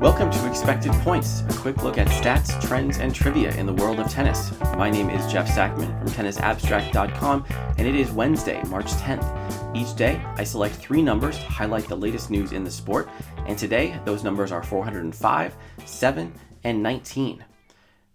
[0.00, 4.00] Welcome to Expected Points, a quick look at stats, trends, and trivia in the world
[4.00, 4.50] of tennis.
[4.76, 7.46] My name is Jeff Sackmann from tennisabstract.com,
[7.78, 9.76] and it is Wednesday, March 10th.
[9.76, 13.08] Each day, I select three numbers to highlight the latest news in the sport,
[13.46, 15.54] and today those numbers are 405,
[15.84, 16.32] 7,
[16.64, 17.44] and 19.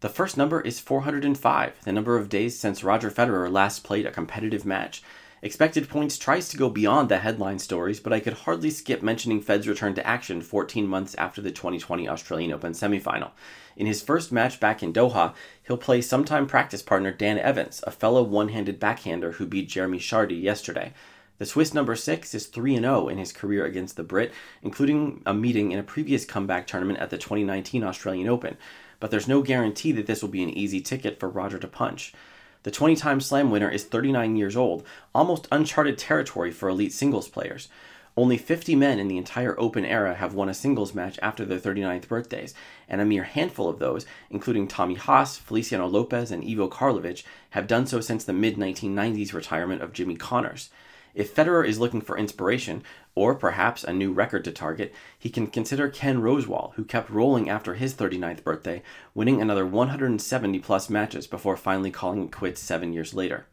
[0.02, 4.11] The first number is 405, the number of days since Roger Federer last played a
[4.11, 5.02] competitive match.
[5.41, 9.39] Expected Points tries to go beyond the headline stories, but I could hardly skip mentioning
[9.39, 13.31] Fed's return to action 14 months after the 2020 Australian Open semifinal.
[13.78, 15.33] In his first match back in Doha,
[15.65, 20.00] he'll play sometime practice partner Dan Evans, a fellow one handed backhander who beat Jeremy
[20.00, 20.91] Chardy yesterday.
[21.37, 25.33] The Swiss number 6 is 3 0 in his career against the Brit, including a
[25.33, 28.57] meeting in a previous comeback tournament at the 2019 Australian Open.
[29.00, 32.14] But there's no guarantee that this will be an easy ticket for Roger to punch.
[32.63, 37.30] The 20 time slam winner is 39 years old, almost uncharted territory for elite singles
[37.30, 37.69] players.
[38.17, 41.58] Only 50 men in the entire Open era have won a singles match after their
[41.58, 42.53] 39th birthdays,
[42.89, 47.66] and a mere handful of those, including Tommy Haas, Feliciano Lopez, and Ivo Karlovic, have
[47.66, 50.69] done so since the mid 1990s retirement of Jimmy Connors.
[51.14, 52.84] If Federer is looking for inspiration,
[53.16, 57.50] or perhaps a new record to target, he can consider Ken Rosewall, who kept rolling
[57.50, 58.82] after his 39th birthday,
[59.14, 63.46] winning another 170 plus matches before finally calling it quits seven years later.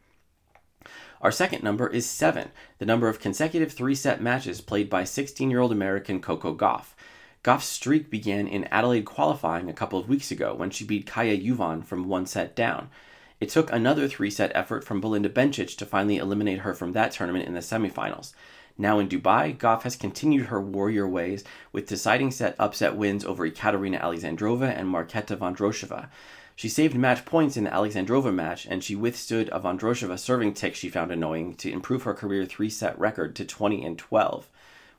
[1.20, 5.50] Our second number is 7, the number of consecutive three set matches played by 16
[5.50, 6.94] year old American Coco Gauff.
[7.42, 11.42] Gauff's streak began in Adelaide qualifying a couple of weeks ago when she beat Kaja
[11.42, 12.90] Juvan from one set down.
[13.38, 17.12] It took another three set effort from Belinda Bencic to finally eliminate her from that
[17.12, 18.32] tournament in the semifinals.
[18.78, 23.44] Now in Dubai, Gauff has continued her warrior ways with deciding set upset wins over
[23.44, 26.08] Ekaterina Alexandrova and Marketa Vondrousova.
[26.54, 30.74] She saved match points in the Alexandrova match, and she withstood a Vondrousova serving tic
[30.74, 34.48] she found annoying to improve her career three set record to 20 and 12.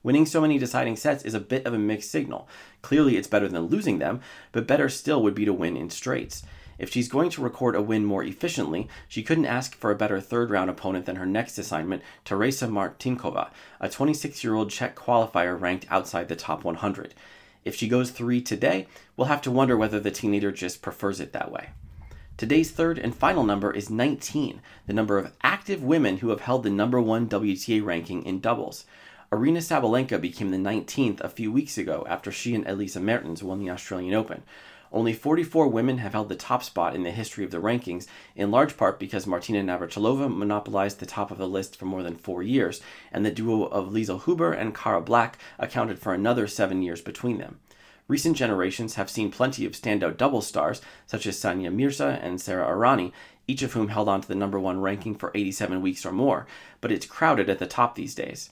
[0.03, 2.47] Winning so many deciding sets is a bit of a mixed signal.
[2.83, 6.43] Clearly, it's better than losing them, but better still would be to win in straights.
[6.77, 10.21] If she's going to record a win more efficiently, she couldn't ask for a better
[10.21, 13.49] third round opponent than her next assignment, Tereza Martincova,
[13.79, 17.13] a 26 year old Czech qualifier ranked outside the top 100.
[17.65, 21.33] If she goes three today, we'll have to wonder whether the teenager just prefers it
[21.33, 21.69] that way.
[22.37, 26.61] Today's third and final number is 19, the number of active women who have held
[26.61, 28.85] the number one WTA ranking in doubles.
[29.31, 33.59] Aryna Sabalenka became the 19th a few weeks ago after she and Elise Mertens won
[33.59, 34.43] the Australian Open.
[34.91, 38.51] Only 44 women have held the top spot in the history of the rankings, in
[38.51, 42.41] large part because Martina Navratilova monopolized the top of the list for more than four
[42.41, 42.81] years,
[43.11, 47.37] and the duo of Liezel Huber and Cara Black accounted for another seven years between
[47.37, 47.59] them.
[48.07, 52.65] Recent generations have seen plenty of standout double stars, such as Sania Mirza and Sara
[52.73, 53.11] Errani,
[53.47, 56.47] each of whom held on to the number one ranking for 87 weeks or more,
[56.79, 58.49] but it's crowded at the top these days.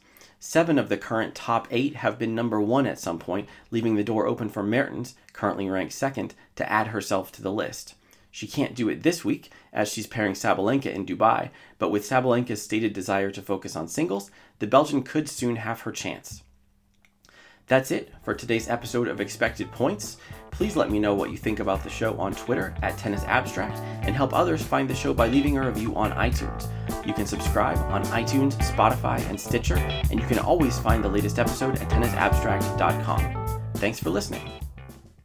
[0.47, 4.03] Seven of the current top eight have been number one at some point, leaving the
[4.03, 7.95] door open for Mertens, currently ranked second, to add herself to the list.
[8.29, 12.61] She can't do it this week, as she's pairing Sabalenka in Dubai, but with Sabalenka's
[12.61, 14.29] stated desire to focus on singles,
[14.59, 16.43] the Belgian could soon have her chance.
[17.65, 20.17] That's it for today's episode of Expected Points.
[20.51, 23.79] Please let me know what you think about the show on Twitter at Tennis Abstract
[24.05, 26.69] and help others find the show by leaving a review on iTunes.
[27.05, 31.39] You can subscribe on iTunes, Spotify, and Stitcher, and you can always find the latest
[31.39, 33.61] episode at tennisabstract.com.
[33.75, 34.64] Thanks for listening.